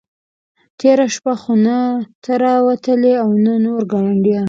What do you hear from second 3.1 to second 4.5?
او نه نور ګاونډیان.